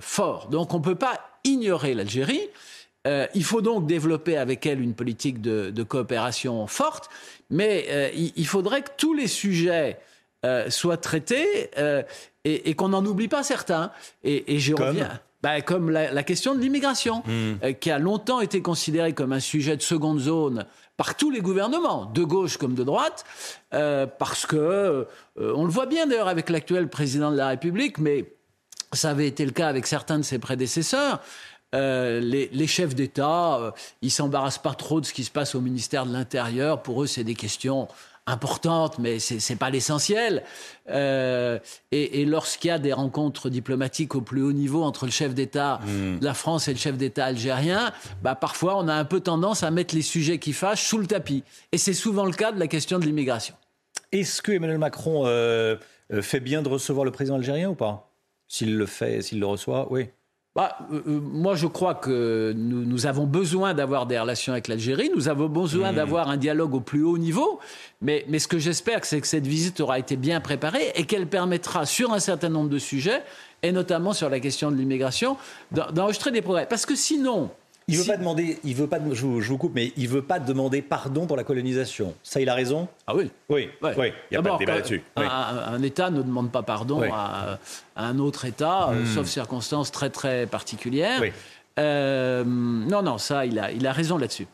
fort. 0.00 0.48
Donc 0.48 0.72
on 0.72 0.78
ne 0.78 0.84
peut 0.84 0.94
pas 0.94 1.20
ignorer 1.44 1.94
l'Algérie. 1.94 2.48
il 3.06 3.44
faut 3.44 3.60
donc 3.60 3.86
développer 3.86 4.36
avec 4.36 4.64
elle 4.64 4.80
une 4.80 4.94
politique 4.94 5.40
de, 5.40 5.82
coopération 5.82 6.66
forte, 6.66 7.10
mais 7.50 8.12
il, 8.14 8.46
faudrait 8.46 8.82
que 8.82 8.90
tous 8.96 9.12
les 9.12 9.28
sujets 9.28 9.98
soient 10.68 10.96
traités 10.96 11.70
et, 12.44 12.74
qu'on 12.74 12.88
n'en 12.88 13.04
oublie 13.04 13.28
pas 13.28 13.42
certains. 13.42 13.92
Et, 14.24 14.54
et 14.54 14.58
je 14.58 14.74
reviens. 14.74 15.20
Bah, 15.46 15.60
comme 15.60 15.90
la, 15.90 16.24
question 16.24 16.56
de 16.56 16.60
l'immigration, 16.60 17.22
hmm. 17.24 17.52
euh, 17.62 17.72
qui 17.72 17.92
a 17.92 18.00
longtemps 18.00 18.40
été 18.40 18.62
considérée 18.62 19.12
comme 19.12 19.32
un 19.32 19.38
sujet 19.38 19.76
de 19.76 19.82
seconde 19.82 20.18
zone 20.18 20.66
par 20.96 21.16
tous 21.16 21.30
les 21.30 21.40
gouvernements, 21.40 22.06
de 22.06 22.24
gauche 22.24 22.56
comme 22.56 22.74
de 22.74 22.82
droite, 22.82 23.24
euh, 23.72 24.08
parce 24.08 24.44
que, 24.44 24.56
euh, 24.56 25.04
on 25.36 25.64
le 25.64 25.70
voit 25.70 25.86
bien 25.86 26.08
d'ailleurs 26.08 26.26
avec 26.26 26.50
l'actuel 26.50 26.88
président 26.88 27.30
de 27.30 27.36
la 27.36 27.46
République, 27.46 27.98
mais 27.98 28.24
ça 28.92 29.10
avait 29.10 29.28
été 29.28 29.44
le 29.44 29.52
cas 29.52 29.68
avec 29.68 29.86
certains 29.86 30.18
de 30.18 30.24
ses 30.24 30.40
prédécesseurs, 30.40 31.20
les, 31.72 32.48
les, 32.52 32.66
chefs 32.66 32.94
d'État, 32.94 33.74
ils 34.02 34.10
s'embarrassent 34.10 34.58
pas 34.58 34.74
trop 34.74 35.00
de 35.00 35.06
ce 35.06 35.12
qui 35.12 35.24
se 35.24 35.30
passe 35.30 35.54
au 35.54 35.60
ministère 35.60 36.06
de 36.06 36.12
l'Intérieur. 36.12 36.82
Pour 36.82 37.02
eux, 37.02 37.06
c'est 37.06 37.24
des 37.24 37.34
questions 37.34 37.88
importante, 38.26 38.98
mais 38.98 39.18
ce 39.18 39.34
n'est 39.34 39.58
pas 39.58 39.70
l'essentiel. 39.70 40.42
Euh, 40.90 41.58
et, 41.92 42.24
lorsqu'il 42.24 42.68
y 42.68 42.70
a 42.72 42.78
des 42.78 42.92
rencontres 42.92 43.48
diplomatiques 43.48 44.14
au 44.14 44.20
plus 44.20 44.42
haut 44.42 44.52
niveau 44.52 44.82
entre 44.82 45.04
le 45.04 45.12
chef 45.12 45.34
d'État 45.34 45.80
hmm. 45.84 46.18
de 46.18 46.24
la 46.24 46.34
France 46.34 46.68
et 46.68 46.72
le 46.72 46.78
chef 46.78 46.96
d'État 46.96 47.26
algérien, 47.26 47.92
bah, 48.22 48.34
parfois 48.34 48.76
on 48.78 48.88
a 48.88 48.94
un 48.94 49.04
peu 49.04 49.20
tendance 49.20 49.62
à 49.62 49.70
mettre 49.70 49.94
les 49.94 50.02
sujets 50.02 50.38
qui 50.38 50.52
fâchent 50.52 50.84
sous 50.84 50.98
le 50.98 51.06
tapis. 51.06 51.44
Et 51.70 51.78
c'est 51.78 51.94
souvent 51.94 52.24
le 52.24 52.32
cas 52.32 52.52
de 52.52 52.58
la 52.58 52.66
question 52.66 52.98
de 52.98 53.04
l'immigration. 53.04 53.54
Est-ce 54.10 54.42
que 54.42 54.52
Emmanuel 54.52 54.78
Macron 54.78 55.26
euh, 55.26 55.76
euh, 56.12 56.22
fait 56.22 56.40
bien 56.40 56.62
de 56.62 56.68
recevoir 56.68 57.04
le 57.04 57.12
président 57.12 57.36
algérien 57.36 57.70
ou 57.70 57.74
pas? 57.74 58.10
S'il 58.48 58.76
le 58.76 58.86
fait, 58.86 59.22
s'il 59.22 59.40
le 59.40 59.46
reçoit, 59.46 59.90
oui. 59.90 60.08
Bah, 60.56 60.78
euh, 60.90 61.02
euh, 61.06 61.20
moi, 61.20 61.54
je 61.54 61.66
crois 61.66 61.94
que 61.94 62.54
nous, 62.56 62.86
nous 62.86 63.06
avons 63.06 63.26
besoin 63.26 63.74
d'avoir 63.74 64.06
des 64.06 64.18
relations 64.18 64.54
avec 64.54 64.68
l'Algérie, 64.68 65.10
nous 65.14 65.28
avons 65.28 65.50
besoin 65.50 65.92
mmh. 65.92 65.96
d'avoir 65.96 66.30
un 66.30 66.38
dialogue 66.38 66.72
au 66.74 66.80
plus 66.80 67.02
haut 67.02 67.18
niveau, 67.18 67.60
mais, 68.00 68.24
mais 68.28 68.38
ce 68.38 68.48
que 68.48 68.58
j'espère, 68.58 69.04
c'est 69.04 69.20
que 69.20 69.26
cette 69.26 69.46
visite 69.46 69.80
aura 69.80 69.98
été 69.98 70.16
bien 70.16 70.40
préparée 70.40 70.92
et 70.94 71.04
qu'elle 71.04 71.26
permettra, 71.26 71.84
sur 71.84 72.14
un 72.14 72.20
certain 72.20 72.48
nombre 72.48 72.70
de 72.70 72.78
sujets, 72.78 73.22
et 73.62 73.70
notamment 73.70 74.14
sur 74.14 74.30
la 74.30 74.40
question 74.40 74.70
de 74.70 74.76
l'immigration, 74.76 75.36
d'enregistrer 75.72 76.30
des 76.30 76.40
progrès. 76.40 76.64
Parce 76.64 76.86
que 76.86 76.94
sinon, 76.94 77.50
il 77.88 77.98
veut 77.98 78.04
pas 78.04 78.16
demander, 78.16 78.58
il 78.64 78.74
veut 78.74 78.88
pas, 78.88 78.98
je 79.12 79.24
vous, 79.24 79.58
coupe, 79.58 79.72
mais 79.74 79.92
il 79.96 80.08
veut 80.08 80.22
pas 80.22 80.40
demander 80.40 80.82
pardon 80.82 81.26
pour 81.26 81.36
la 81.36 81.44
colonisation. 81.44 82.14
Ça, 82.24 82.40
il 82.40 82.48
a 82.48 82.54
raison? 82.54 82.88
Ah 83.06 83.14
oui. 83.14 83.30
Oui, 83.48 83.68
oui. 83.80 84.12
Il 84.30 84.32
n'y 84.32 84.36
a 84.36 84.42
pas 84.42 84.54
de 84.54 84.58
débat 84.58 84.74
là-dessus. 84.74 85.02
Un, 85.14 85.82
État 85.82 86.10
ne 86.10 86.22
demande 86.22 86.50
pas 86.50 86.62
pardon 86.62 87.02
à, 87.12 87.58
un 87.96 88.18
autre 88.18 88.44
État, 88.44 88.90
euh, 88.90 89.02
hmm. 89.02 89.06
sauf 89.06 89.26
circonstances 89.26 89.92
très 89.92 90.10
très 90.10 90.46
particulières. 90.46 91.22
Euh, 91.78 92.42
non, 92.44 93.02
non, 93.02 93.18
ça, 93.18 93.46
il 93.46 93.58
a, 93.58 93.70
il 93.70 93.86
a 93.86 93.92
raison 93.92 94.18
là-dessus. 94.18 94.48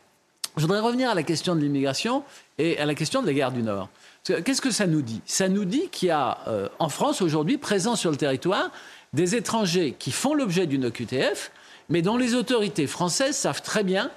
Je 0.57 0.63
voudrais 0.63 0.81
revenir 0.81 1.09
à 1.09 1.15
la 1.15 1.23
question 1.23 1.55
de 1.55 1.61
l'immigration 1.61 2.25
et 2.59 2.79
à 2.79 2.85
la 2.85 2.95
question 2.95 3.23
de 3.23 3.27
la 3.27 3.33
guerre 3.33 3.53
du 3.53 3.63
Nord. 3.63 3.89
Qu'est-ce 4.25 4.61
que 4.61 4.71
ça 4.71 4.87
nous 4.87 5.03
dit? 5.03 5.23
Ça 5.25 5.49
nous 5.49 5.65
dit 5.65 5.89
qu'il 5.91 6.09
y 6.09 6.11
a 6.11 6.39
euh, 6.47 6.69
en 6.79 6.89
France 6.89 7.23
aujourd'hui, 7.23 7.57
présents 7.57 7.97
sur 7.97 8.11
le 8.11 8.17
territoire, 8.17 8.71
des 9.15 9.35
étrangers 9.35 9.97
qui 9.99 10.13
font 10.13 10.35
l'objet 10.35 10.67
d'une 10.67 10.85
OQTF 10.87 11.51
mais 11.89 12.03
dont 12.03 12.17
les 12.17 12.35
autorités 12.35 12.87
françaises 12.87 13.37
savent 13.37 13.63
très 13.63 13.85
bien 13.85 14.11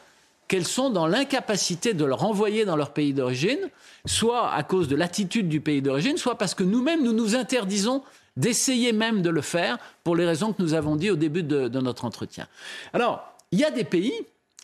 qu'elles 0.47 0.67
sont 0.67 0.89
dans 0.89 1.07
l'incapacité 1.07 1.93
de 1.93 2.05
le 2.05 2.13
renvoyer 2.13 2.65
dans 2.65 2.75
leur 2.75 2.91
pays 2.91 3.13
d'origine, 3.13 3.69
soit 4.05 4.51
à 4.51 4.63
cause 4.63 4.87
de 4.87 4.95
l'attitude 4.95 5.49
du 5.49 5.59
pays 5.59 5.81
d'origine, 5.81 6.17
soit 6.17 6.37
parce 6.37 6.53
que 6.53 6.63
nous-mêmes, 6.63 7.03
nous 7.03 7.13
nous 7.13 7.35
interdisons 7.35 8.03
d'essayer 8.37 8.91
même 8.91 9.21
de 9.21 9.29
le 9.29 9.41
faire 9.41 9.77
pour 10.03 10.15
les 10.15 10.25
raisons 10.25 10.53
que 10.53 10.61
nous 10.61 10.73
avons 10.73 10.95
dit 10.95 11.09
au 11.09 11.15
début 11.15 11.43
de, 11.43 11.67
de 11.67 11.79
notre 11.79 12.05
entretien. 12.05 12.47
Alors, 12.93 13.23
il 13.51 13.59
y 13.59 13.63
a 13.63 13.71
des 13.71 13.85
pays, 13.85 14.13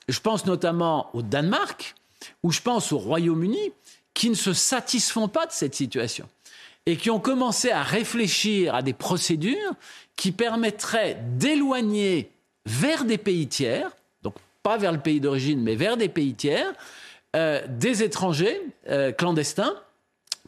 je 0.07 0.19
pense 0.19 0.45
notamment 0.45 1.09
au 1.13 1.21
Danemark, 1.21 1.95
ou 2.43 2.51
je 2.51 2.61
pense 2.61 2.91
au 2.91 2.97
Royaume-Uni, 2.97 3.71
qui 4.13 4.29
ne 4.29 4.35
se 4.35 4.53
satisfont 4.53 5.27
pas 5.27 5.45
de 5.45 5.51
cette 5.51 5.73
situation 5.73 6.27
et 6.85 6.97
qui 6.97 7.09
ont 7.09 7.19
commencé 7.19 7.71
à 7.71 7.83
réfléchir 7.83 8.75
à 8.75 8.81
des 8.81 8.93
procédures 8.93 9.73
qui 10.15 10.31
permettraient 10.31 11.17
d'éloigner 11.37 12.31
vers 12.65 13.05
des 13.05 13.17
pays 13.17 13.47
tiers, 13.47 13.89
donc 14.21 14.35
pas 14.63 14.77
vers 14.77 14.91
le 14.91 14.99
pays 14.99 15.19
d'origine, 15.19 15.61
mais 15.61 15.75
vers 15.75 15.97
des 15.97 16.09
pays 16.09 16.33
tiers, 16.33 16.73
euh, 17.35 17.61
des 17.67 18.03
étrangers 18.03 18.61
euh, 18.89 19.11
clandestins 19.11 19.75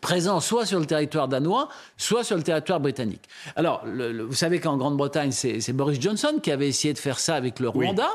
présents 0.03 0.41
soit 0.41 0.65
sur 0.65 0.79
le 0.79 0.85
territoire 0.85 1.29
danois, 1.29 1.69
soit 1.97 2.25
sur 2.25 2.35
le 2.35 2.43
territoire 2.43 2.81
britannique. 2.81 3.23
Alors, 3.55 3.83
vous 3.85 4.35
savez 4.35 4.59
qu'en 4.59 4.77
Grande-Bretagne, 4.77 5.31
c'est 5.31 5.73
Boris 5.73 5.99
Johnson 5.99 6.39
qui 6.43 6.51
avait 6.51 6.67
essayé 6.67 6.93
de 6.93 6.99
faire 6.99 7.19
ça 7.19 7.35
avec 7.35 7.59
le 7.61 7.69
Rwanda. 7.69 8.09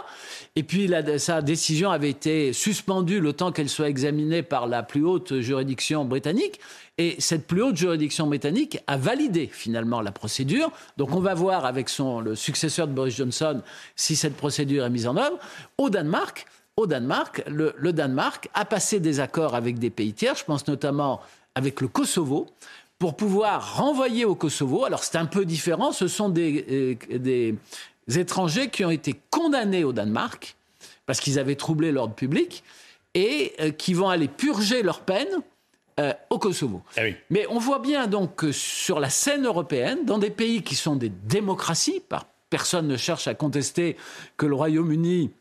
Et 0.55 0.63
puis, 0.63 0.93
sa 1.17 1.41
décision 1.41 1.91
avait 1.91 2.11
été 2.11 2.53
suspendue 2.53 3.21
le 3.21 3.33
temps 3.33 3.53
qu'elle 3.53 3.71
soit 3.71 3.89
examinée 3.89 4.43
par 4.43 4.67
la 4.67 4.83
plus 4.83 5.03
haute 5.03 5.41
juridiction 5.41 6.05
britannique. 6.05 6.61
Et 6.99 7.17
cette 7.21 7.47
plus 7.47 7.63
haute 7.63 7.77
juridiction 7.77 8.27
britannique 8.27 8.81
a 8.87 8.99
validé 8.99 9.49
finalement 9.51 10.03
la 10.03 10.13
procédure. 10.13 10.71
Donc 10.97 11.15
on 11.15 11.21
va 11.21 11.33
voir 11.33 11.65
avec 11.65 11.89
son, 11.89 12.21
le 12.21 12.35
successeur 12.35 12.89
de 12.89 12.93
Boris 12.93 13.17
Johnson 13.17 13.63
si 13.95 14.17
cette 14.17 14.37
procédure 14.37 14.85
est 14.85 14.91
mise 14.91 15.07
en 15.07 15.17
œuvre. 15.17 15.39
Au 15.79 15.91
Danemark, 15.91 16.45
au 16.77 16.87
Danemark, 16.87 17.45
le, 17.49 17.73
le 17.77 17.93
Danemark 17.93 18.49
a 18.55 18.65
passé 18.65 19.01
des 19.01 19.21
accords 19.21 19.55
avec 19.55 19.79
des 19.79 19.91
pays 19.91 20.13
tiers. 20.13 20.35
Je 20.35 20.45
pense 20.45 20.67
notamment 20.67 21.21
avec 21.59 21.81
le 21.81 21.89
Kosovo, 21.89 22.47
pour 23.01 23.17
pouvoir 23.17 23.77
renvoyer 23.77 24.25
au 24.25 24.37
Kosovo. 24.37 24.85
Alors 24.85 25.03
c'est 25.03 25.19
un 25.19 25.27
peu 25.27 25.45
différent, 25.45 25.91
ce 25.91 26.07
sont 26.07 26.29
des, 26.29 26.97
euh, 27.11 27.19
des 27.19 27.57
étrangers 28.19 28.71
qui 28.71 28.85
ont 28.85 28.91
été 28.91 29.21
condamnés 29.29 29.83
au 29.83 29.93
Danemark 29.93 30.55
parce 31.05 31.19
qu'ils 31.19 31.39
avaient 31.39 31.57
troublé 31.57 31.91
l'ordre 31.91 32.15
public 32.15 32.63
et 33.15 33.55
euh, 33.61 33.71
qui 33.73 33.93
vont 33.93 34.09
aller 34.09 34.29
purger 34.29 34.85
leur 34.85 35.01
peine 35.01 35.29
euh, 35.99 36.13
au 36.31 36.39
Kosovo. 36.39 36.83
Ah 36.97 37.03
Mais 37.31 37.45
on 37.51 37.59
voit 37.59 37.81
bien 37.81 38.07
donc 38.07 38.37
que 38.37 38.53
sur 38.53 39.01
la 39.01 39.11
scène 39.11 39.45
européenne, 39.45 40.05
dans 40.05 40.19
des 40.19 40.31
pays 40.31 40.63
qui 40.63 40.77
sont 40.77 40.95
des 40.95 41.09
démocraties, 41.09 42.03
personne 42.51 42.87
ne 42.87 42.97
cherche 42.97 43.27
à 43.27 43.35
contester 43.35 43.97
que 44.37 44.47
le 44.47 44.55
Royaume-Uni 44.55 45.33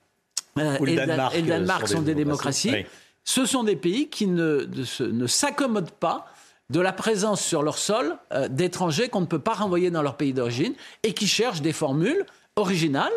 et, 0.57 0.61
le 0.61 0.95
Danemark, 0.95 1.87
sont, 1.87 2.01
des, 2.01 2.15
démocraties 2.15 2.85
ce 3.27 3.45
sont 3.45 3.65
des 3.65 3.75
pays 3.75 4.07
qui 4.07 4.25
ne, 4.25 4.65
ne 5.01 5.27
s'accommodent 5.27 5.91
pas 5.91 6.27
de 6.69 6.79
la 6.79 6.93
présence 6.93 7.41
sur 7.41 7.61
leur 7.61 7.77
sol 7.77 8.17
euh, 8.31 8.47
d'étrangers 8.47 9.09
qu'on 9.09 9.19
ne 9.21 9.25
peut 9.25 9.37
pas 9.37 9.53
renvoyer 9.53 9.91
dans 9.91 10.01
leur 10.01 10.15
pays 10.15 10.31
d'origine 10.33 10.73
et 11.03 11.13
qui 11.13 11.27
cherchent 11.27 11.61
des 11.61 11.73
formules 11.73 12.25
originales, 12.55 13.11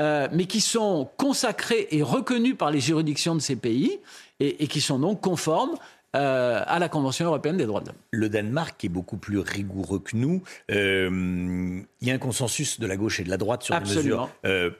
euh, 0.00 0.26
mais 0.32 0.46
qui 0.46 0.62
sont 0.62 1.10
consacrées 1.18 1.86
et 1.90 2.02
reconnues 2.02 2.54
par 2.54 2.70
les 2.70 2.80
juridictions 2.80 3.34
de 3.34 3.40
ces 3.40 3.56
pays 3.56 4.00
et, 4.40 4.66
qui 4.68 4.80
sont 4.80 4.98
donc 4.98 5.20
conformes 5.20 5.74
euh, 6.16 6.62
à 6.66 6.78
la 6.78 6.88
Convention 6.88 7.26
européenne 7.26 7.58
des 7.58 7.66
droits 7.66 7.82
de 7.82 7.88
l'homme. 7.88 7.96
Le 8.10 8.30
Danemark 8.30 8.82
est 8.82 8.88
beaucoup 8.88 9.18
plus 9.18 9.38
rigoureux 9.38 10.00
que 10.00 10.16
nous. 10.16 10.42
Il 10.70 11.84
y 12.00 12.10
a 12.10 12.14
un 12.14 12.18
consensus 12.18 12.80
de 12.80 12.86
la 12.86 12.96
gauche 12.96 13.20
et 13.20 13.24
de 13.24 13.30
la 13.30 13.36
droite 13.36 13.62
sur 13.64 13.74
Absolument. 13.74 14.30
les 14.44 14.50
mesures 14.50 14.76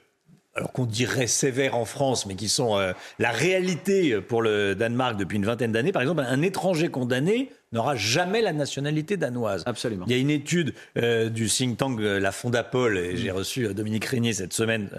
alors 0.54 0.72
qu'on 0.72 0.84
dirait 0.84 1.26
sévères 1.26 1.76
en 1.76 1.86
France, 1.86 2.26
mais 2.26 2.34
qui 2.34 2.48
sont 2.48 2.76
euh, 2.76 2.92
la 3.18 3.30
réalité 3.30 4.20
pour 4.20 4.42
le 4.42 4.74
Danemark 4.74 5.16
depuis 5.16 5.36
une 5.36 5.46
vingtaine 5.46 5.72
d'années. 5.72 5.92
Par 5.92 6.02
exemple, 6.02 6.22
un 6.26 6.42
étranger 6.42 6.90
condamné 6.90 7.50
n'aura 7.72 7.96
jamais 7.96 8.42
la 8.42 8.52
nationalité 8.52 9.16
danoise. 9.16 9.62
Absolument. 9.64 10.04
Il 10.06 10.12
y 10.12 10.14
a 10.14 10.18
une 10.18 10.28
étude 10.28 10.74
euh, 10.98 11.30
du 11.30 11.46
think 11.46 11.78
tank 11.78 11.98
euh, 12.00 12.20
La 12.20 12.32
Fondapol, 12.32 12.98
et 12.98 13.16
j'ai 13.16 13.30
reçu 13.30 13.72
Dominique 13.72 14.04
Régnier 14.04 14.34
cette 14.34 14.52
semaine 14.52 14.90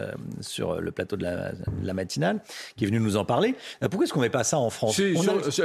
sur 0.42 0.82
le 0.82 0.92
plateau 0.92 1.18
de 1.18 1.24
la, 1.24 1.94
matinale, 1.94 2.40
qui 2.76 2.86
est 2.86 2.88
venu 2.88 3.00
nous 3.00 3.18
en 3.18 3.26
parler. 3.26 3.54
pourquoi 3.82 4.06
est-ce 4.06 4.14
qu'on 4.14 4.22
ne 4.22 4.26
met 4.26 4.32
pas 4.32 4.44
ça 4.44 4.58
en 4.58 4.72
France? 4.72 5.00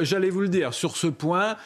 J'allais 0.03 0.29
vous 0.29 0.43
le 0.43 0.49
dire, 0.49 0.75
sur 0.75 0.99
ce 0.99 1.07
point, 1.07 1.57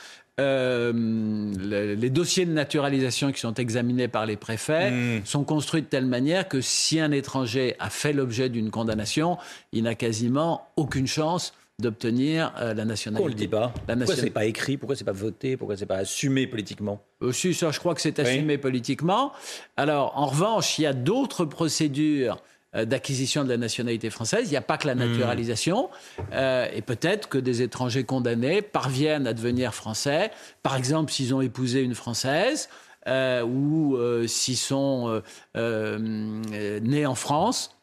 euh, 0.41 1.53
les, 1.59 2.11
dossiers 2.11 2.47
de 2.47 2.53
naturalisation 2.53 3.33
qui 3.33 3.41
sont 3.41 3.55
examinés 3.55 4.09
par 4.09 4.25
les 4.25 4.37
préfets 4.37 4.91
hmm. 4.91 5.27
sont 5.27 5.45
construits 5.45 5.83
de 5.83 5.87
telle 5.87 6.07
manière 6.07 6.49
que 6.49 6.63
si 6.63 7.01
un 7.01 7.13
étranger 7.13 7.77
a 7.79 7.91
fait 7.91 8.15
l'objet 8.15 8.49
d'une 8.49 8.71
condamnation, 8.71 9.37
il 9.73 9.83
n'a 9.83 9.95
quasiment 9.95 10.69
aucune 10.77 11.07
chance 11.07 11.53
d'obtenir 11.79 12.55
euh, 12.59 12.73
la 12.73 12.87
nationalité. 12.87 13.23
Pourquoi 13.23 13.25
on 13.25 13.29
le 13.29 13.35
dit 13.35 13.49
pas 13.49 13.75
la 13.89 13.97
Pourquoi 13.97 14.17
c'est 14.17 14.31
pas 14.31 14.45
écrit 14.47 14.79
Pourquoi 14.79 14.97
c'est 14.97 15.05
pas 15.05 15.13
voté 15.13 15.59
Pourquoi 15.59 15.77
c'est 15.77 15.87
pas 15.87 15.97
assumé 15.97 16.47
politiquement 16.47 17.03
Aussi, 17.21 17.49
euh, 17.49 17.53
ça, 17.53 17.71
je 17.71 17.79
crois 17.79 17.95
que 17.95 18.01
c'est 18.01 18.19
assumé 18.19 18.57
politiquement. 18.57 19.33
Alors, 19.77 20.17
en 20.17 20.27
revanche, 20.27 20.79
il 20.79 20.83
y 20.83 20.87
a 20.87 20.95
d'autres 20.95 21.45
procédures 21.45 22.43
d'acquisition 22.75 23.45
de 23.45 23.49
la 23.51 23.57
nationalité 23.57 24.11
française. 24.11 24.47
Il 24.47 24.51
n'y 24.51 24.57
a 24.57 24.63
pas 24.63 24.79
que 24.79 24.87
la 24.87 24.95
hmm. 24.95 25.01
naturalisation. 25.01 25.91
Euh, 26.33 26.67
et 26.75 26.83
peut-être 26.83 27.29
que 27.29 27.39
des 27.39 27.63
étrangers 27.63 28.05
condamnés 28.05 28.63
parviennent 28.63 29.27
à 29.27 29.35
devenir 29.35 29.75
français, 29.75 30.31
par 30.63 30.77
exemple 30.77 31.13
s'ils 31.13 31.35
ont 31.35 31.41
épousé 31.41 31.83
une 31.83 31.95
Française. 31.95 32.69
Euh, 33.09 33.43
ou 33.43 33.99
s'ils 34.29 34.57
sont 34.57 35.21
nés 35.57 37.07
en 37.07 37.15
France 37.17 37.77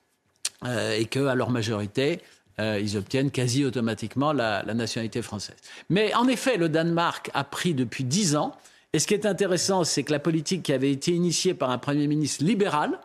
et 0.66 1.06
qu'à 1.06 1.36
leur 1.36 1.50
majorité, 1.50 2.22
ils 2.58 2.96
obtiennent 2.96 3.30
quasi 3.30 3.66
automatiquement 3.66 4.32
la, 4.32 4.64
la, 4.66 4.74
nationalité 4.74 5.22
française. 5.22 5.58
Mais 5.90 6.14
en 6.14 6.28
effet, 6.30 6.56
le 6.56 6.70
Danemark 6.70 7.30
a 7.34 7.44
pris 7.44 7.74
depuis 7.74 8.06
dix 8.06 8.38
ans. 8.38 8.56
Et 8.94 9.00
ce 9.00 9.08
qui 9.08 9.14
est 9.14 9.26
intéressant, 9.26 9.84
c'est 9.84 10.04
que 10.04 10.12
la 10.12 10.20
politique 10.20 10.64
qui 10.64 10.74
avait 10.74 10.92
été 10.92 11.12
initiée 11.12 11.54
par 11.54 11.70
un 11.70 11.78
Premier 11.78 12.08
ministre 12.08 12.44
libéral, 12.44 13.00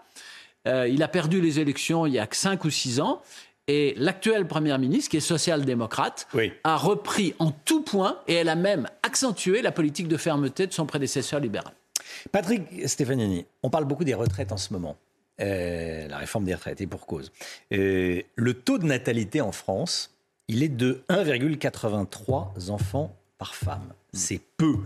euh, 0.66 0.88
il 0.88 1.02
a 1.02 1.08
perdu 1.08 1.40
les 1.40 1.60
élections 1.60 2.06
il 2.06 2.14
y 2.14 2.18
a 2.18 2.26
cinq 2.30 2.64
ou 2.64 2.70
six 2.70 3.00
ans. 3.00 3.22
Et 3.66 3.94
l'actuelle 3.96 4.46
première 4.46 4.78
ministre, 4.78 5.10
qui 5.10 5.16
est 5.16 5.20
social-démocrate, 5.20 6.28
a 6.64 6.76
repris 6.76 7.34
en 7.38 7.50
tout 7.50 7.80
point 7.80 8.18
et 8.28 8.34
elle 8.34 8.50
a 8.50 8.56
même 8.56 8.88
accentué 9.02 9.62
la 9.62 9.72
politique 9.72 10.06
de 10.06 10.18
fermeté 10.18 10.66
de 10.66 10.72
son 10.72 10.84
prédécesseur 10.84 11.40
libéral. 11.40 11.72
Patrick 12.30 12.86
Stefanini, 12.86 13.46
on 13.62 13.70
parle 13.70 13.86
beaucoup 13.86 14.04
des 14.04 14.12
retraites 14.12 14.52
en 14.52 14.58
ce 14.58 14.72
moment. 14.74 14.98
Euh, 15.40 16.06
la 16.08 16.18
réforme 16.18 16.44
des 16.44 16.54
retraites, 16.54 16.80
et 16.82 16.86
pour 16.86 17.06
cause. 17.06 17.32
Euh, 17.72 18.20
le 18.36 18.54
taux 18.54 18.76
de 18.76 18.84
natalité 18.84 19.40
en 19.40 19.50
France, 19.50 20.14
il 20.46 20.62
est 20.62 20.68
de 20.68 21.02
1,83 21.08 22.70
enfants 22.70 23.16
par 23.38 23.54
femme. 23.54 23.94
C'est 24.12 24.40
peu. 24.58 24.76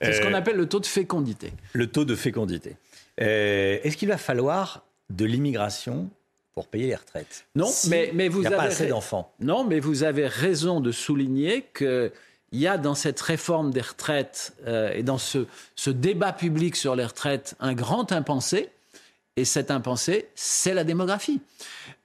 C'est 0.00 0.12
ce 0.12 0.22
qu'on 0.22 0.32
appelle 0.32 0.56
le 0.56 0.66
taux 0.66 0.80
de 0.80 0.86
fécondité. 0.86 1.52
Le 1.72 1.88
taux 1.88 2.04
de 2.04 2.14
fécondité. 2.14 2.76
Est-ce 3.18 3.96
qu'il 3.96 4.08
va 4.08 4.16
falloir 4.16 4.84
de 5.10 5.24
l'immigration 5.24 6.10
pour 6.52 6.66
payer 6.66 6.88
les 6.88 6.96
retraites. 6.96 7.46
Non, 7.54 7.70
mais, 7.88 8.10
mais 8.14 8.28
vous 8.28 8.44
avez 8.44 8.56
pas 8.56 8.62
assez 8.62 8.88
d'enfants. 8.88 9.32
Non, 9.40 9.64
mais 9.64 9.80
vous 9.80 10.02
avez 10.02 10.26
raison 10.26 10.80
de 10.80 10.92
souligner 10.92 11.62
que 11.72 12.12
il 12.50 12.60
y 12.60 12.66
a 12.66 12.78
dans 12.78 12.94
cette 12.94 13.20
réforme 13.20 13.70
des 13.70 13.82
retraites 13.82 14.54
euh, 14.66 14.92
et 14.94 15.02
dans 15.02 15.18
ce, 15.18 15.46
ce, 15.76 15.90
débat 15.90 16.32
public 16.32 16.76
sur 16.76 16.96
les 16.96 17.04
retraites 17.04 17.54
un 17.60 17.74
grand 17.74 18.10
impensé. 18.10 18.70
Et 19.36 19.44
cet 19.44 19.70
impensé, 19.70 20.28
c'est 20.34 20.74
la 20.74 20.82
démographie. 20.82 21.40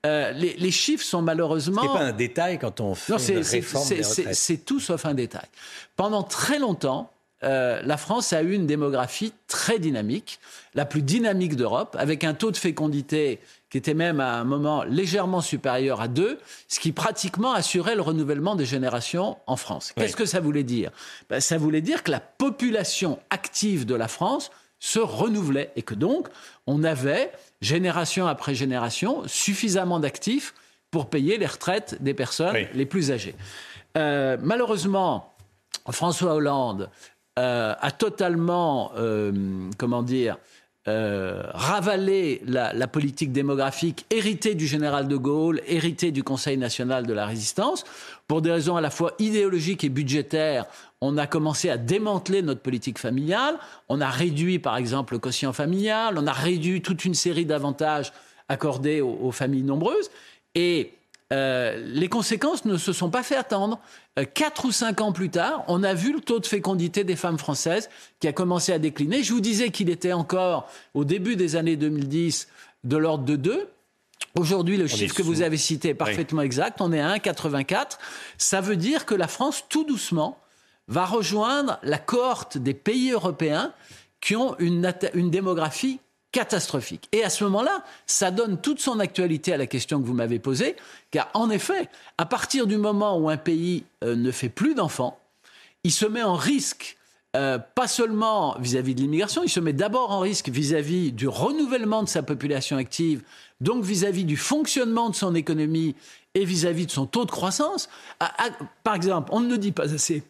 Euh, 0.05 0.31
les, 0.33 0.53
les, 0.53 0.69
chiffres 0.69 1.03
sont 1.03 1.23
malheureusement. 1.23 1.81
Ce 1.81 1.87
n'est 1.87 1.93
pas 1.93 2.05
un 2.05 2.11
détail 2.11 2.59
quand 2.59 2.79
on 2.79 2.93
fait 2.93 3.13
une 3.13 3.39
réforme 3.39 3.89
des 3.89 4.03
retraites. 4.03 4.35
C'est 4.35 4.57
tout 4.57 4.79
sauf 4.79 5.05
un 5.05 5.15
détail. 5.15 5.47
Pendant 5.95 6.21
très 6.21 6.59
longtemps, 6.59 7.11
euh, 7.43 7.81
la 7.83 7.97
France 7.97 8.33
a 8.33 8.41
eu 8.41 8.53
une 8.53 8.65
démographie 8.65 9.33
très 9.47 9.79
dynamique, 9.79 10.39
la 10.75 10.85
plus 10.85 11.01
dynamique 11.01 11.55
d'Europe, 11.55 11.95
avec 11.99 12.23
un 12.23 12.33
taux 12.33 12.51
de 12.51 12.57
fécondité 12.57 13.39
qui 13.69 13.77
était 13.77 13.93
même 13.93 14.19
à 14.19 14.35
un 14.35 14.43
moment 14.43 14.83
légèrement 14.83 15.41
supérieur 15.41 15.99
à 15.99 16.07
2, 16.07 16.39
ce 16.67 16.79
qui 16.79 16.91
pratiquement 16.91 17.53
assurait 17.53 17.95
le 17.95 18.01
renouvellement 18.01 18.55
des 18.55 18.65
générations 18.65 19.37
en 19.47 19.55
France. 19.55 19.93
Qu'est-ce 19.95 20.15
que 20.15 20.25
ça 20.25 20.39
voulait 20.39 20.63
dire? 20.63 20.91
Ben, 21.29 21.39
Ça 21.39 21.57
voulait 21.57 21.81
dire 21.81 22.03
que 22.03 22.11
la 22.11 22.19
population 22.19 23.19
active 23.29 23.85
de 23.85 23.95
la 23.95 24.07
France 24.07 24.51
se 24.79 24.99
renouvelait 24.99 25.71
et 25.75 25.81
que 25.81 25.95
donc 25.95 26.27
on 26.67 26.83
avait, 26.83 27.31
génération 27.61 28.27
après 28.27 28.53
génération, 28.53 29.23
suffisamment 29.27 29.99
d'actifs 29.99 30.53
pour 30.91 31.09
payer 31.09 31.37
les 31.37 31.47
retraites 31.47 31.97
des 32.01 32.13
personnes 32.13 32.55
les 32.73 32.85
plus 32.85 33.11
âgées. 33.11 33.33
Euh, 33.97 34.37
malheureusement, 34.41 35.33
François 35.91 36.35
Hollande 36.35 36.89
euh, 37.39 37.73
a 37.79 37.91
totalement, 37.91 38.91
euh, 38.97 39.31
comment 39.77 40.03
dire, 40.03 40.37
euh, 40.89 41.41
ravalé 41.53 42.41
la, 42.45 42.87
politique 42.87 43.31
démographique 43.31 44.05
héritée 44.09 44.53
du 44.53 44.67
général 44.67 45.07
de 45.07 45.15
Gaulle, 45.15 45.61
héritée 45.65 46.11
du 46.11 46.23
Conseil 46.23 46.57
national 46.57 47.07
de 47.07 47.13
la 47.13 47.25
résistance. 47.25 47.85
Pour 48.27 48.41
des 48.41 48.51
raisons 48.51 48.75
à 48.75 48.81
la 48.81 48.89
fois 48.89 49.13
idéologiques 49.17 49.85
et 49.85 49.89
budgétaires, 49.89 50.65
on 50.99 51.17
a 51.17 51.25
commencé 51.25 51.69
à 51.69 51.77
démanteler 51.77 52.41
notre 52.41 52.59
politique 52.59 52.99
familiale. 52.99 53.55
On 53.87 54.01
a 54.01 54.09
réduit, 54.09 54.59
par 54.59 54.75
exemple, 54.75 55.13
le 55.13 55.19
quotient 55.19 55.53
familial. 55.53 56.15
On 56.17 56.27
a 56.27 56.33
réduit 56.33 56.81
toute 56.81 57.05
une 57.05 57.13
série 57.13 57.45
d'avantages 57.45 58.11
accordée 58.49 58.99
aux, 58.99 59.31
familles 59.31 59.63
nombreuses. 59.63 60.11
Et 60.53 60.91
euh, 61.31 61.81
les 61.85 62.09
conséquences 62.09 62.65
ne 62.65 62.77
se 62.77 62.93
sont 62.93 63.09
pas 63.09 63.23
fait 63.23 63.35
attendre. 63.35 63.79
Euh, 64.19 64.25
quatre 64.25 64.65
ou 64.65 64.71
cinq 64.71 65.01
ans 65.01 65.11
plus 65.11 65.29
tard, 65.29 65.63
on 65.67 65.83
a 65.83 65.93
vu 65.93 66.13
le 66.13 66.19
taux 66.19 66.39
de 66.39 66.45
fécondité 66.45 67.03
des 67.03 67.15
femmes 67.15 67.37
françaises 67.37 67.89
qui 68.19 68.27
a 68.27 68.33
commencé 68.33 68.71
à 68.71 68.79
décliner. 68.79 69.23
Je 69.23 69.33
vous 69.33 69.39
disais 69.39 69.69
qu'il 69.69 69.89
était 69.89 70.13
encore, 70.13 70.69
au 70.93 71.05
début 71.05 71.35
des 71.35 71.55
années 71.55 71.75
2010, 71.75 72.47
de 72.83 72.97
l'ordre 72.97 73.25
de 73.25 73.35
2. 73.35 73.69
Aujourd'hui, 74.35 74.77
le 74.77 74.87
chiffre 74.87 75.15
que 75.15 75.21
vous 75.21 75.41
avez 75.41 75.57
cité 75.57 75.89
est 75.89 75.93
parfaitement 75.95 76.41
exact. 76.41 76.81
On 76.81 76.91
est 76.91 76.99
à 76.99 77.15
1,84. 77.15 77.97
Ça 78.37 78.61
veut 78.61 78.75
dire 78.75 79.05
que 79.05 79.15
la 79.15 79.27
France, 79.27 79.65
tout 79.69 79.83
doucement, 79.83 80.39
va 80.87 81.05
rejoindre 81.05 81.79
la 81.83 81.97
cohorte 81.97 82.57
des 82.57 82.73
pays 82.73 83.11
européens 83.11 83.73
qui 84.21 84.35
ont 84.35 84.55
une, 84.59 84.91
une 85.13 85.29
démographie 85.29 85.99
catastrophique. 86.33 87.07
Et 87.13 87.23
à 87.23 87.29
ce 87.29 87.45
moment-là, 87.45 87.85
ça 88.05 88.31
donne 88.31 88.59
toute 88.59 88.81
son 88.81 88.99
actualité 88.99 89.53
à 89.53 89.57
la 89.57 89.67
question 89.67 90.01
que 90.01 90.05
vous 90.05 90.13
m'avez 90.13 90.39
posée, 90.39 90.75
car 91.11 91.29
en 91.35 91.49
effet, 91.49 91.87
à 92.17 92.25
partir 92.25 92.67
du 92.67 92.75
moment 92.75 93.17
où 93.17 93.29
un 93.29 93.37
pays 93.37 93.85
euh, 94.03 94.15
ne 94.17 94.31
fait 94.31 94.49
plus 94.49 94.75
d'enfants, 94.75 95.17
il 95.85 95.91
se 95.91 96.05
met 96.05 96.23
en 96.23 96.33
risque, 96.33 96.97
euh, 97.35 97.59
pas 97.59 97.87
seulement 97.87 98.57
vis-à-vis 98.59 98.95
de 98.95 99.01
l'immigration, 99.01 99.43
il 99.43 99.49
se 99.49 99.59
met 99.59 99.73
d'abord 99.73 100.11
en 100.11 100.19
risque 100.19 100.49
vis-à-vis 100.49 101.11
du 101.11 101.27
renouvellement 101.27 102.03
de 102.03 102.09
sa 102.09 102.23
population 102.23 102.77
active, 102.77 103.21
donc 103.61 103.83
vis-à-vis 103.83 104.25
du 104.25 104.35
fonctionnement 104.35 105.09
de 105.11 105.15
son 105.15 105.35
économie 105.35 105.95
et 106.33 106.45
vis-à-vis 106.45 106.87
de 106.87 106.91
son 106.91 107.05
taux 107.05 107.25
de 107.25 107.31
croissance. 107.31 107.89
par 108.83 108.95
exemple, 108.95 109.29
on 109.31 109.39
ne 109.39 109.49
le 109.49 109.59
dit 109.59 109.71
pas 109.71 109.93
assez, 109.93 110.23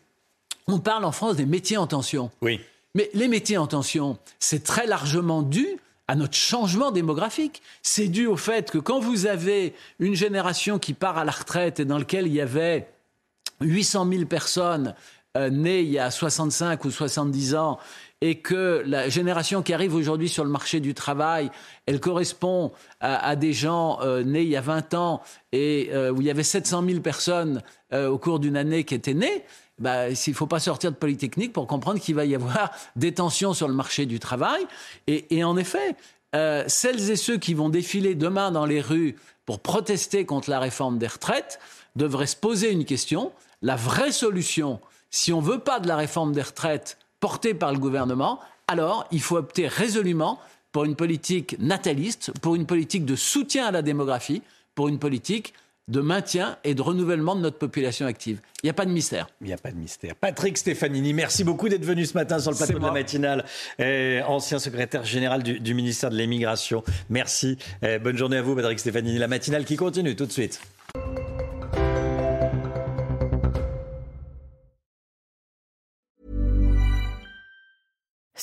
on 0.68 0.80
parle 0.80 1.06
en 1.06 1.14
France 1.14 1.38
des 1.38 1.46
métiers 1.46 1.78
en 1.78 1.88
tension. 1.88 2.30
Oui. 2.42 2.60
Mais 2.94 3.10
les 3.14 3.30
métiers 3.30 3.58
en 3.58 3.68
tension, 3.68 4.18
c'est 4.40 4.64
très 4.64 4.86
largement 4.86 5.42
dû 5.42 5.66
à 6.14 6.16
notre 6.16 6.36
changement 6.36 6.92
démographique. 6.92 7.64
C'est 7.82 8.08
dû 8.08 8.28
au 8.28 8.38
fait 8.38 8.70
que 8.70 8.78
quand 8.78 9.00
vous 9.00 9.26
avez 9.26 9.74
une 9.98 10.14
génération 10.14 10.78
qui 10.78 10.94
part 10.94 11.18
à 11.18 11.26
la 11.26 11.32
retraite 11.32 11.80
et 11.80 11.86
dans 11.86 11.98
laquelle 11.98 12.28
il 12.28 12.34
y 12.34 12.40
avait 12.40 12.88
800 13.62 14.08
000 14.08 14.26
personnes 14.26 14.94
euh, 15.36 15.50
nées 15.50 15.82
il 15.82 15.90
y 15.90 15.98
a 15.98 16.12
65 16.12 16.86
ou 16.86 16.92
70 16.92 17.56
ans 17.56 17.80
et 18.22 18.36
que 18.36 18.84
la 18.86 19.10
génération 19.10 19.64
qui 19.64 19.74
arrive 19.74 19.96
aujourd'hui 19.96 20.30
sur 20.30 20.44
le 20.44 20.52
marché 20.52 20.80
du 20.80 20.94
travail, 20.94 21.50
elle 21.88 22.00
correspond 22.00 22.74
à, 23.00 23.36
des 23.36 23.52
gens 23.52 23.98
euh, 24.04 24.22
nés 24.22 24.44
il 24.44 24.50
y 24.50 24.56
a 24.56 24.62
20 24.62 24.94
ans 24.94 25.24
et 25.52 25.90
euh, 25.94 26.12
où 26.12 26.22
il 26.22 26.28
y 26.28 26.30
avait 26.30 26.44
700 26.44 26.84
000 26.88 27.00
personnes 27.00 27.64
au 27.92 28.18
cours 28.18 28.40
d'une 28.40 28.58
année 28.58 28.86
qui 28.86 28.96
étaient 28.96 29.14
nées, 29.14 29.44
bah, 29.80 30.10
il 30.10 30.18
ne 30.28 30.34
faut 30.34 30.48
pas 30.48 30.60
sortir 30.60 30.92
de 30.92 30.96
Polytechnique 30.96 31.54
pour 31.54 31.68
comprendre 31.68 32.00
qu'il 32.00 32.16
va 32.16 32.26
y 32.26 32.36
avoir 32.36 32.72
des 32.96 33.14
tensions 33.14 33.54
sur 33.54 33.68
le 33.68 33.74
marché 33.74 34.06
du 34.06 34.20
travail. 34.20 34.66
Et, 35.08 35.44
en 35.44 35.58
effet, 35.58 35.96
euh, 36.36 36.64
celles 36.68 37.10
et 37.10 37.16
ceux 37.16 37.38
qui 37.38 37.54
vont 37.54 37.70
défiler 37.70 38.16
demain 38.16 38.52
dans 38.52 38.66
les 38.66 38.82
rues 38.82 39.16
pour 39.46 39.60
protester 39.60 40.26
contre 40.26 40.50
la 40.50 40.60
réforme 40.60 40.98
des 40.98 41.08
retraites 41.08 41.60
devraient 41.96 42.28
se 42.28 42.36
poser 42.36 42.72
une 42.72 42.86
question. 42.86 43.32
La 43.62 43.76
vraie 43.76 44.12
solution, 44.12 44.80
si 45.10 45.34
on 45.34 45.42
ne 45.42 45.46
veut 45.46 45.60
pas 45.60 45.80
de 45.80 45.88
la 45.88 45.96
réforme 45.96 46.34
des 46.34 46.42
retraites 46.42 46.98
portée 47.20 47.54
par 47.54 47.72
le 47.72 47.80
gouvernement, 47.80 48.40
alors 48.68 49.08
il 49.12 49.22
faut 49.22 49.38
opter 49.38 49.68
résolument 49.68 50.40
pour 50.72 50.86
une 50.86 50.96
politique 50.96 51.56
nataliste, 51.60 52.32
pour 52.42 52.56
une 52.56 52.66
politique 52.66 53.06
de 53.06 53.16
soutien 53.16 53.68
à 53.68 53.72
la 53.72 53.82
démographie, 53.82 54.42
pour 54.76 54.88
une 54.88 55.00
politique 55.00 55.54
de 55.90 56.00
maintien 56.00 56.58
et 56.64 56.76
de 56.76 56.82
renouvellement 56.82 57.36
de 57.36 57.42
notre 57.42 57.58
population 57.58 58.06
active. 58.06 58.40
Il 58.64 58.68
n'y 58.68 58.70
a 58.70 58.74
pas 58.74 58.86
de 58.86 58.92
mystère. 58.92 59.28
Il 59.42 59.48
n'y 59.48 59.54
a 59.54 59.58
pas 59.58 59.72
de 59.72 59.78
mystère. 59.78 60.16
Patrick 60.16 60.58
Stefanini, 60.58 61.14
merci 61.14 61.44
beaucoup 61.44 61.68
d'être 61.68 61.84
venu 61.84 62.06
ce 62.06 62.14
matin 62.14 62.40
sur 62.40 62.52
le 62.52 62.58
plateau 62.58 62.80
de 62.80 62.86
la 62.86 62.92
matinale. 62.92 63.46
ancien 64.28 64.60
secrétaire 64.60 65.04
général 65.04 65.44
du, 65.44 65.74
ministère 65.74 66.10
de 66.10 66.16
l'Immigration. 66.16 66.84
Merci. 67.10 67.58
bonne 68.02 68.18
journée 68.18 68.38
à 68.38 68.42
vous, 68.42 68.56
Patrick 68.56 68.80
Stefanini. 68.80 69.18
La 69.18 69.28
matinale 69.28 69.66
qui 69.66 69.76
continue 69.76 70.16
tout 70.16 70.26
de 70.26 70.32
suite. 70.32 70.62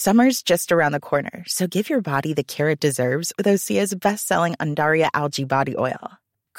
Summer's 0.02 0.42
just 0.42 0.72
around 0.72 0.92
the 0.92 0.98
corner, 0.98 1.44
so 1.46 1.66
give 1.66 1.90
your 1.90 2.00
body 2.00 2.32
the 2.32 2.42
care 2.42 2.70
it 2.70 2.80
deserves 2.80 3.34
with 3.36 3.46
Osea's 3.46 3.94
best-selling 3.94 4.54
Andaria 4.54 5.10
algae 5.12 5.44
body 5.44 5.76
oil. 5.76 6.18